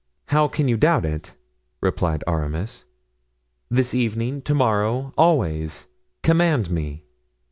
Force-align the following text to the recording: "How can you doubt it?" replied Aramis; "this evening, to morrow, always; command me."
"How 0.29 0.47
can 0.47 0.67
you 0.67 0.77
doubt 0.77 1.05
it?" 1.05 1.35
replied 1.79 2.23
Aramis; 2.25 2.85
"this 3.69 3.93
evening, 3.93 4.41
to 4.41 4.55
morrow, 4.55 5.13
always; 5.15 5.85
command 6.23 6.71
me." 6.71 7.03